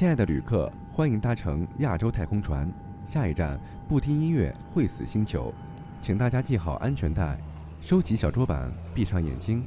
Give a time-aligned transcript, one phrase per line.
[0.00, 2.66] 亲爱的旅客，欢迎搭乘亚洲太空船，
[3.04, 5.52] 下一站不听音乐会死星球，
[6.00, 7.38] 请大家系好安全带，
[7.82, 9.62] 收起小桌板，闭上眼睛，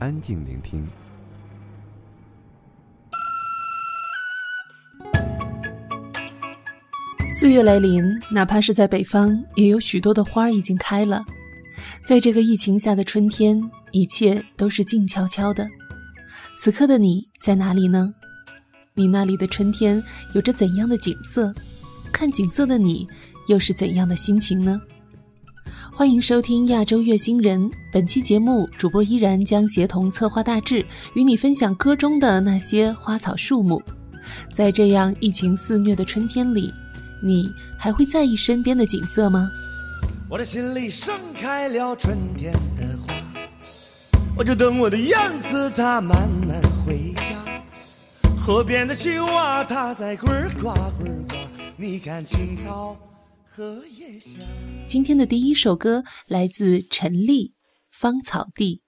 [0.00, 0.84] 安静聆听。
[7.30, 11.22] 四月来临，哪怕是在北方，也有许多的花已经开了。
[12.04, 13.62] 在这个疫情下的春天，
[13.92, 15.64] 一切都是静悄悄的。
[16.58, 18.12] 此刻的你在哪里呢？
[18.98, 21.54] 你那里的春天有着怎样的景色？
[22.10, 23.06] 看景色的你
[23.46, 24.80] 又是怎样的心情呢？
[25.92, 27.70] 欢迎收听亚洲月星人。
[27.92, 30.82] 本期节目，主播依然将协同策划大致，
[31.14, 33.82] 与你分享歌中的那些花草树木。
[34.54, 36.72] 在这样疫情肆虐的春天里。
[37.22, 39.46] 你还会在意身边的景色吗？
[40.26, 43.14] 我的心里盛开了春天的花，
[44.38, 46.75] 我就等我的燕子它慢慢。
[48.46, 51.36] 河边的青蛙它在呱呱呱呱，
[51.76, 52.96] 你看青草
[53.44, 54.40] 荷叶香。
[54.86, 57.48] 今天的第一首歌来自陈粒，
[57.90, 58.82] 《芳草地》。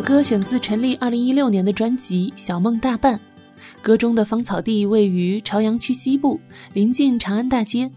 [0.00, 3.18] 首歌选自陈粒二零一六年的专辑《小梦大半》，
[3.82, 6.40] 歌中的芳草地位于朝阳区西部，
[6.72, 7.92] 临近长安大街。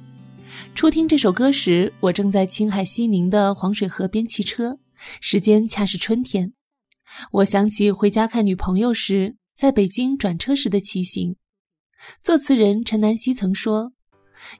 [0.75, 4.77] 初听这首歌时，我正在青海西宁的黄水河边骑车，
[5.21, 6.51] 时间恰是春天，
[7.31, 11.37] 我想起回家看女朋友时，在北京转车时的骑行。
[12.21, 13.93] 作词人陈南希曾说：“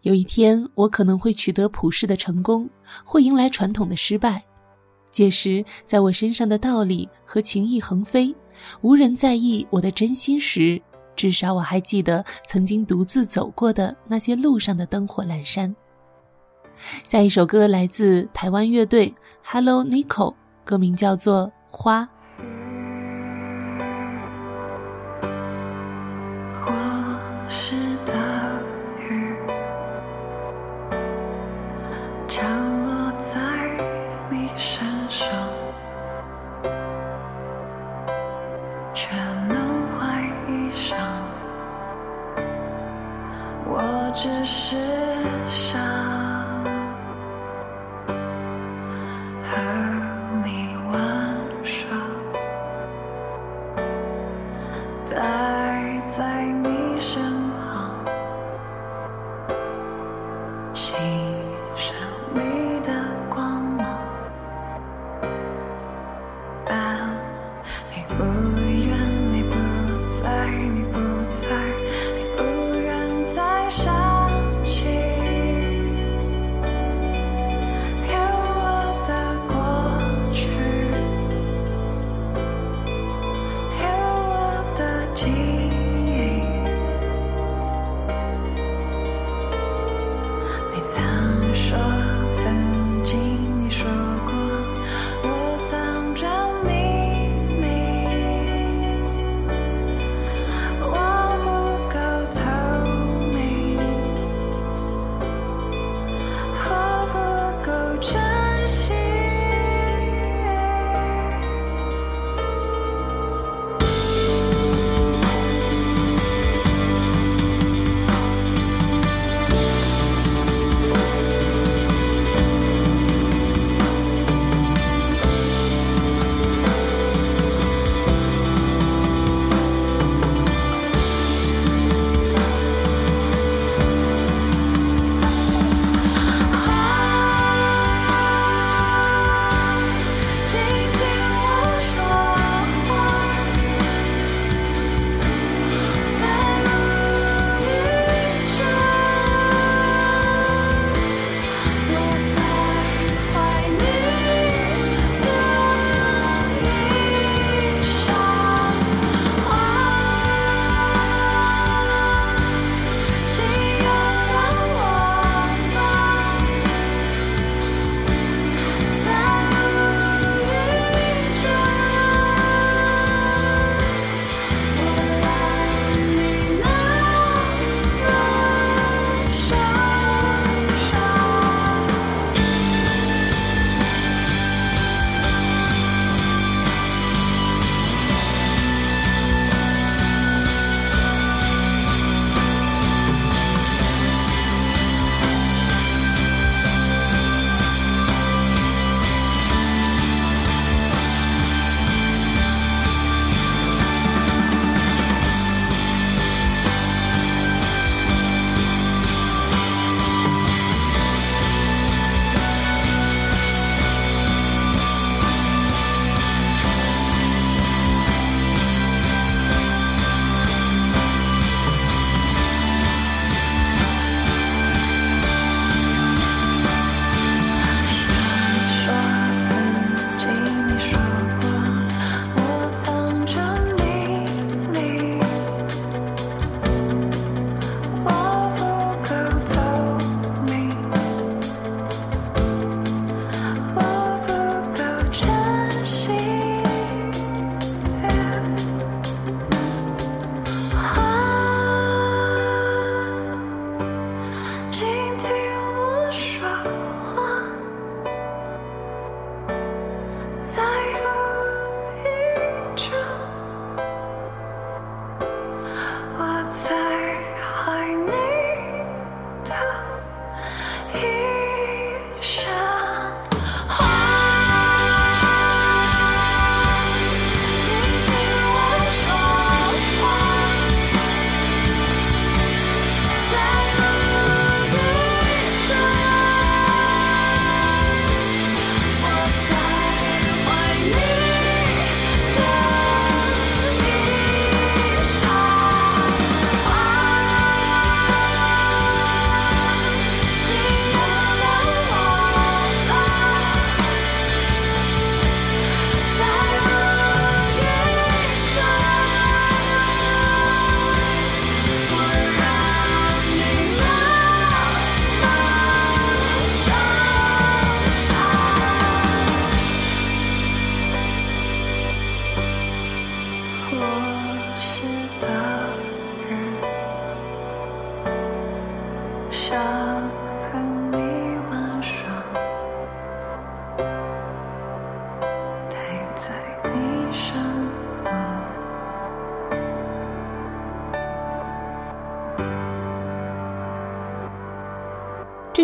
[0.04, 2.69] 有一天，我可能会取得普世的成功，
[3.04, 4.45] 会迎来传统的失败。
[5.13, 8.36] 届时，在我身上的道理和情意横飞，
[8.81, 10.81] 无人在意我的真心时，
[11.15, 15.74] 至少我还记得曾经独自走过的那些路上的灯火阑珊。”
[17.06, 19.13] 下一首歌来自台湾乐队
[19.44, 20.33] Hello Nico，
[20.65, 22.01] 歌名叫做《花》。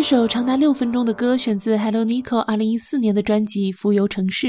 [0.00, 4.46] 首长达六分钟的歌选自 Hello Nico 二零一四年的专辑《浮游城市》。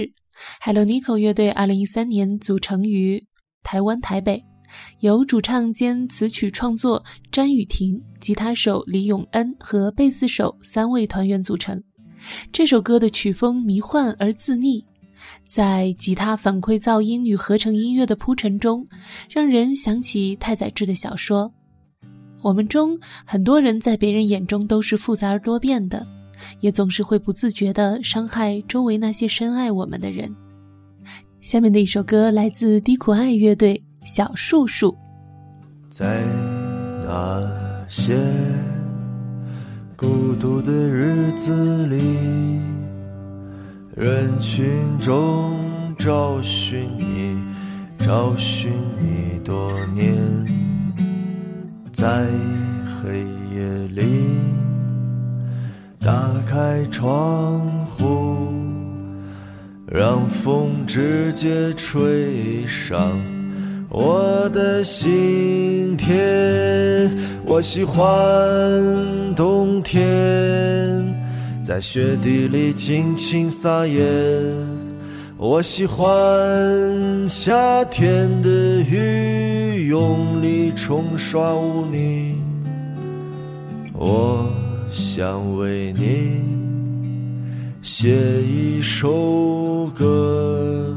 [0.61, 3.21] Hello Nico 乐队二零一三年组成于
[3.61, 4.41] 台湾台北，
[4.99, 11.81] 由主唱兼词曲创作詹雨婷、吉他手李永恩和贝斯手三位团员组成。
[12.51, 14.83] 这首歌的曲风迷幻而自溺，
[15.47, 18.87] 在吉他反馈噪音与合成音乐的铺陈中，
[19.29, 21.51] 让人想起太宰治的小说。
[22.43, 26.05] 我们中很多人在别人眼中都是复杂而多变的，
[26.59, 30.35] 也总是会不自觉地伤害周围那些深爱我们的人。
[31.39, 33.75] 下面的一首歌来自低苦爱乐队
[34.05, 34.91] 《小树树》。
[35.91, 36.23] 在
[37.03, 37.47] 那
[37.87, 38.17] 些
[39.95, 42.59] 孤独的日子里，
[43.95, 45.55] 人群中
[45.99, 47.39] 找寻你，
[47.99, 50.17] 找寻你多年。
[51.93, 52.25] 在
[53.03, 53.19] 黑
[53.53, 54.01] 夜里，
[55.99, 56.09] 打
[56.47, 58.51] 开窗户，
[59.85, 63.11] 让风直接吹上
[63.91, 66.17] 我的心田。
[67.45, 68.01] 我喜欢
[69.35, 70.01] 冬天，
[71.63, 74.01] 在雪地里尽情撒野。
[75.37, 76.07] 我喜欢
[77.27, 78.49] 夏天的
[78.81, 80.61] 雨，用力。
[80.73, 82.35] 冲刷污泥，
[83.93, 84.49] 我
[84.91, 86.41] 想为你
[87.81, 90.95] 写一首歌，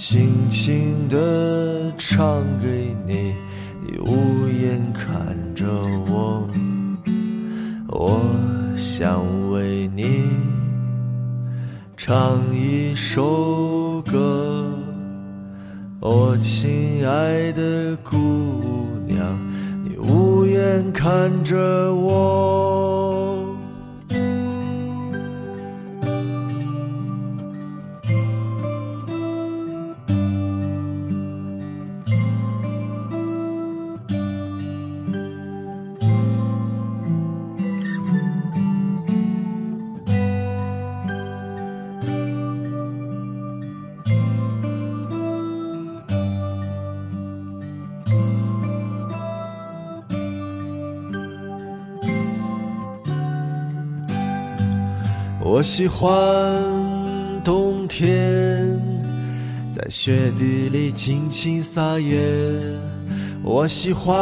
[0.00, 3.34] 轻轻地唱给你，
[3.84, 5.66] 你无言看着
[6.10, 6.48] 我。
[7.86, 8.18] 我
[8.78, 10.22] 想为你
[11.98, 14.64] 唱一首歌，
[16.00, 18.16] 我亲爱的姑
[19.06, 19.38] 娘。
[19.84, 22.99] 你无言看着我。
[55.60, 56.10] 我喜欢
[57.44, 58.80] 冬天，
[59.70, 62.18] 在雪地里尽情撒野。
[63.42, 64.16] 我喜欢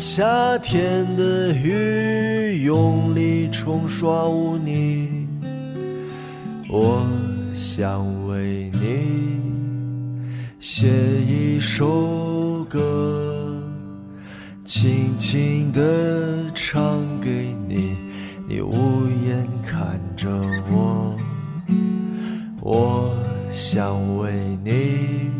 [0.00, 5.28] 夏天的雨，用力冲刷污泥。
[6.68, 7.06] 我
[7.54, 9.40] 想为你
[10.58, 13.62] 写一首歌，
[14.64, 17.94] 轻轻地唱给你。
[18.48, 19.44] 你无言
[20.16, 20.28] 着
[20.72, 21.14] 我，
[22.62, 23.14] 我
[23.52, 24.32] 想为
[24.64, 25.30] 你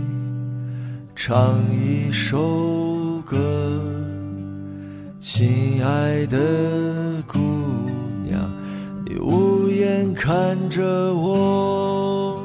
[1.14, 3.36] 唱一首歌，
[5.18, 7.38] 亲爱的姑
[8.22, 8.50] 娘，
[9.06, 12.38] 你无言看着我。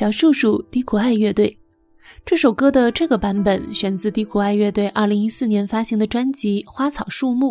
[0.00, 1.54] 小树树低苦爱乐队，
[2.24, 7.48] 这首歌的这个版本选自低苦爱乐队二零一四年发行的专辑《花草树木》。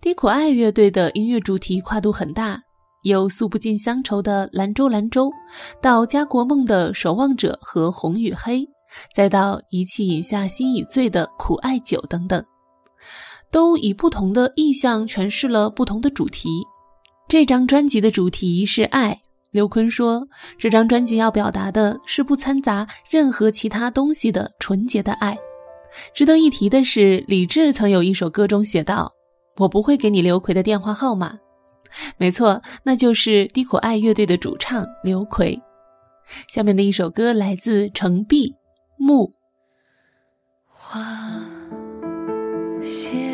[0.00, 2.62] 低苦爱乐队的音乐主题跨度很大，
[3.02, 5.28] 由诉不尽乡愁的兰州兰州，
[5.82, 8.64] 到家国梦的守望者和红与黑，
[9.12, 12.44] 再到一气饮下心已醉的苦艾酒等等，
[13.50, 16.48] 都以不同的意象诠释了不同的主题。
[17.26, 19.18] 这张专辑的主题是爱。
[19.56, 20.28] 刘坤说
[20.60, 25.34] ：“这张专辑要表达的是不掺杂任何其他东西的纯洁的爱。”
[26.12, 29.10] 值得一提的是，李志曾有一首歌中写道
[29.56, 31.38] ：“我不会给你刘奎的电话号码。”
[32.18, 35.58] 没错，那就是低苦爱乐队的主唱刘奎。
[36.48, 38.50] 下面的一首歌来自程璧，
[38.98, 39.32] 《木
[40.66, 41.40] 花
[42.82, 43.25] 谢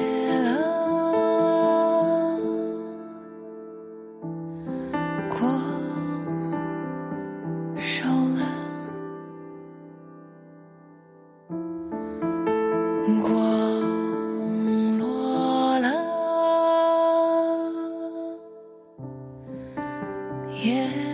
[20.62, 21.11] Yeah.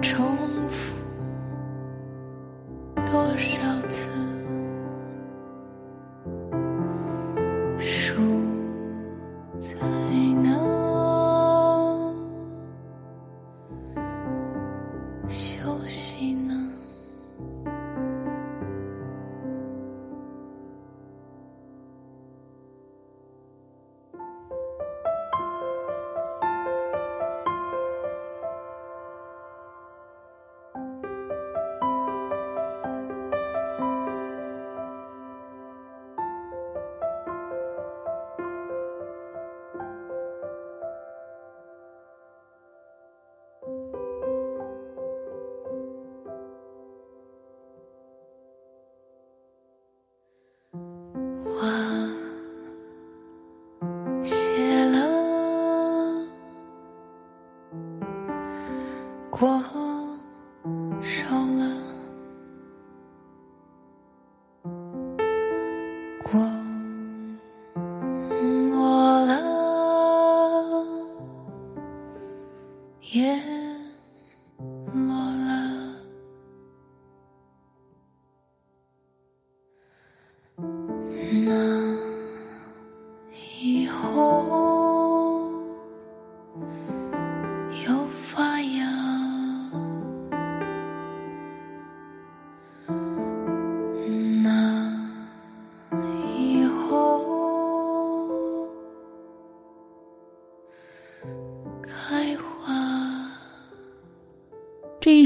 [0.00, 0.55] 重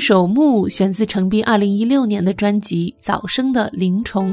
[0.01, 4.33] 首《木》选自程璧2016年的专辑《早生的灵虫》。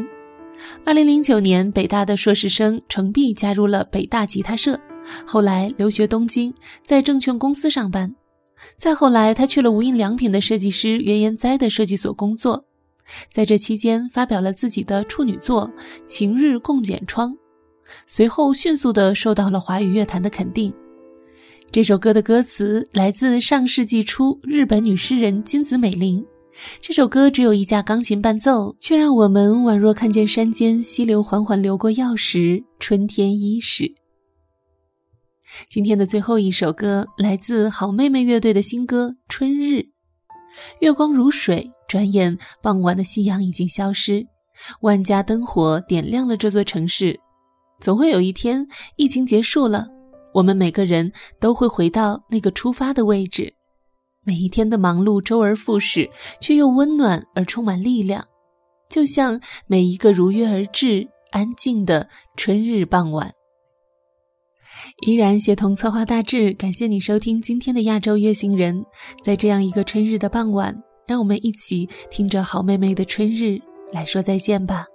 [0.85, 4.79] 2009年，北大的硕士生程璧加入了北大吉他社，
[5.25, 6.51] 后来留学东京，
[6.83, 8.15] 在证券公司上班。
[8.77, 12.65] 再后来，他去了无印良品的设计师原研哉的设计所工作，
[13.31, 15.69] 在这期间发表了自己的处女作
[16.07, 17.31] 《晴日共剪窗》，
[18.07, 20.73] 随后迅速的受到了华语乐坛的肯定。
[21.69, 26.25] 这首歌的歌词来自上世纪初日本女诗人金子美玲。
[26.81, 33.93] 这首歌只有一架钢琴伴奏，却让我们宛若看见山间溪流缓缓流过药石，春天伊始。
[35.69, 39.73] 今天的最后一首歌来自好妹妹乐队的新歌《春日》。
[40.79, 44.25] 月光如水，转眼傍晚的夕阳已经消失，
[44.81, 47.19] 万家灯火点亮了这座城市。
[47.79, 49.87] 总会有一天，疫情结束了。
[50.37, 53.51] 我们每个人都会回到那个出发的位置，
[54.23, 56.07] 每一天的忙碌周而复始，
[56.39, 58.23] 却又温暖而充满力量，
[58.87, 63.33] 就像每一个如约而至、安静的春日傍晚。
[65.07, 68.85] 依然协同策划大致，感谢你收听今天的亚洲月行人。
[69.23, 73.43] 在这样一个春日的傍晚，让我们一起听着好妹妹的《春日》
[73.91, 74.85] 来说再见吧。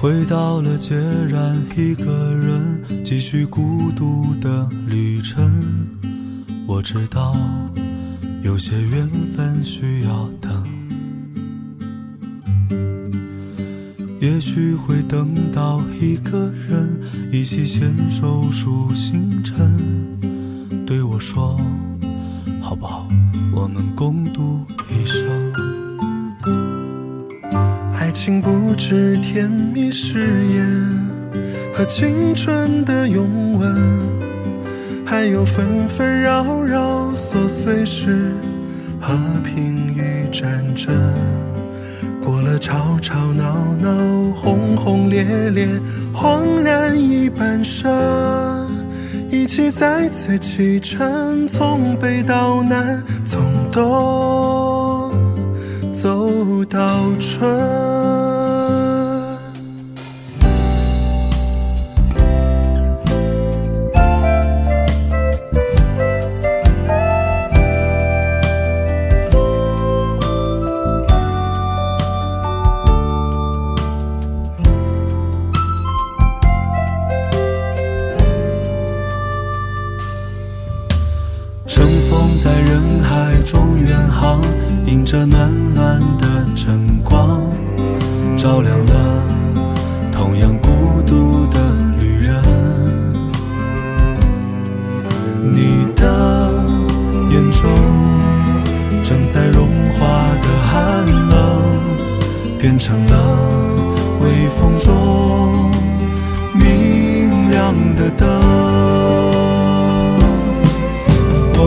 [0.00, 0.94] 回到了孑
[1.26, 5.88] 然一个人，继续孤独的旅程。
[6.68, 7.34] 我知道
[8.44, 10.64] 有些缘分需要等，
[14.20, 17.00] 也许会等到一个人
[17.32, 20.16] 一起牵手数星辰，
[20.86, 21.60] 对我说
[22.62, 23.08] 好不好？
[23.52, 25.47] 我们共度一生。
[28.28, 30.62] 竟不知甜蜜誓言
[31.72, 33.74] 和青春的拥吻
[35.06, 38.34] 还有纷纷扰扰琐碎事
[39.00, 40.94] 和平与战争。
[42.22, 43.88] 过了吵吵闹闹
[44.34, 45.66] 轰轰烈烈
[46.14, 48.68] 恍然已半生
[49.30, 53.40] 一起再次启程从北到南从
[53.72, 54.77] 东。
[56.58, 58.37] 不到春。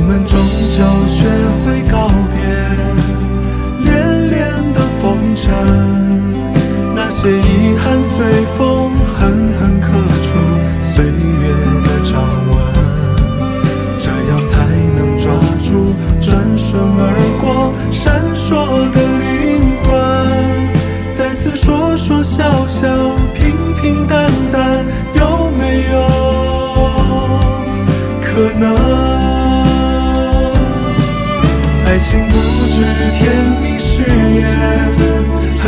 [0.03, 0.35] 我们终
[0.67, 1.29] 究学
[1.63, 2.41] 会告别
[3.85, 5.45] 恋恋的风尘
[6.95, 8.80] 那些遗憾随风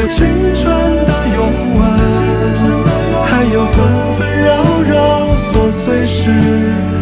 [0.07, 0.65] 青春
[1.05, 1.39] 的拥
[1.79, 1.81] 吻
[3.25, 6.92] 还有纷纷扰扰琐碎事。